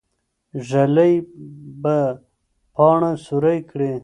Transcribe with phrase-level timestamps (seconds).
[0.67, 1.13] ږلۍ
[1.81, 1.97] به
[2.73, 3.93] پاڼه سوری کړي.